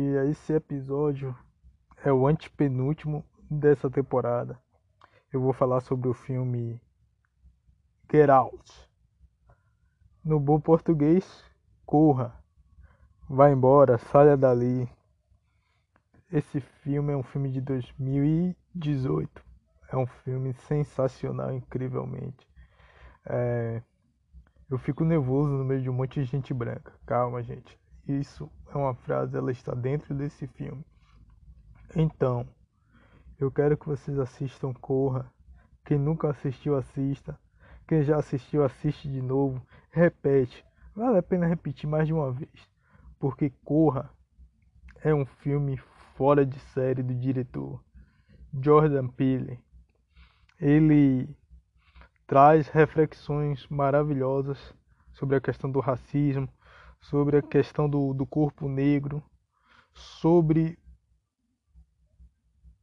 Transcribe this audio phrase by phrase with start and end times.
[0.00, 1.36] E esse episódio
[2.02, 4.58] é o antepenúltimo dessa temporada.
[5.30, 6.80] Eu vou falar sobre o filme
[8.10, 8.88] Get Out.
[10.24, 11.44] No bom português,
[11.84, 12.34] corra,
[13.28, 14.88] vá embora, saia dali.
[16.32, 19.44] Esse filme é um filme de 2018.
[19.90, 22.48] É um filme sensacional, incrivelmente.
[23.26, 23.82] É...
[24.70, 26.90] Eu fico nervoso no meio de um monte de gente branca.
[27.04, 27.78] Calma, gente.
[28.18, 30.84] Isso é uma frase, ela está dentro desse filme.
[31.94, 32.46] Então,
[33.38, 35.30] eu quero que vocês assistam Corra.
[35.84, 37.38] Quem nunca assistiu, assista.
[37.86, 39.64] Quem já assistiu, assiste de novo.
[39.90, 40.64] Repete.
[40.94, 42.68] Vale a pena repetir mais de uma vez.
[43.18, 44.10] Porque Corra
[45.02, 45.76] é um filme
[46.16, 47.82] fora de série do diretor
[48.52, 49.58] Jordan Peele.
[50.60, 51.28] Ele
[52.26, 54.74] traz reflexões maravilhosas
[55.12, 56.48] sobre a questão do racismo,
[57.00, 59.22] sobre a questão do, do corpo negro,
[59.92, 60.78] sobre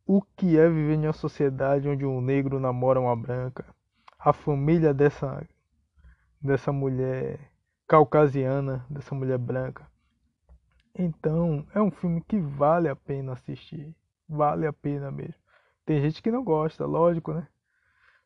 [0.06, 3.66] o que é viver em uma sociedade onde um negro namora uma branca,
[4.18, 5.46] a família dessa,
[6.42, 7.40] dessa mulher
[7.88, 9.86] caucasiana, dessa mulher branca.
[10.94, 13.96] Então, é um filme que vale a pena assistir.
[14.28, 15.36] Vale a pena mesmo.
[15.86, 17.48] Tem gente que não gosta, lógico, né?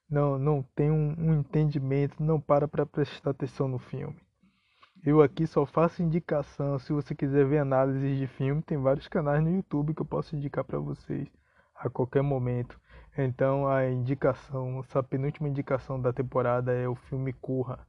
[0.09, 4.19] Não, não tem um, um entendimento, não para para prestar atenção no filme.
[5.03, 6.77] Eu aqui só faço indicação.
[6.77, 10.35] Se você quiser ver análises de filme, tem vários canais no YouTube que eu posso
[10.35, 11.27] indicar para vocês
[11.75, 12.79] a qualquer momento.
[13.17, 17.79] Então a indicação, essa penúltima indicação da temporada é o filme Corra.